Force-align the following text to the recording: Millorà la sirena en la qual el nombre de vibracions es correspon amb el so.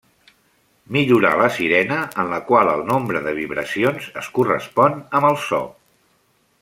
Millorà 0.95 1.33
la 1.41 1.49
sirena 1.57 1.99
en 2.23 2.31
la 2.35 2.39
qual 2.47 2.71
el 2.71 2.81
nombre 2.87 3.21
de 3.27 3.35
vibracions 3.41 4.09
es 4.23 4.31
correspon 4.39 4.97
amb 5.21 5.29
el 5.31 5.39
so. 5.45 5.61